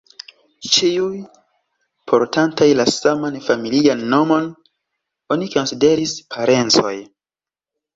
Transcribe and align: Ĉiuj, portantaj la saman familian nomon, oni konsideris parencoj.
Ĉiuj, 0.77 1.19
portantaj 2.13 2.69
la 2.79 2.87
saman 2.95 3.39
familian 3.51 4.05
nomon, 4.17 4.51
oni 5.37 5.55
konsideris 5.59 6.21
parencoj. 6.37 7.01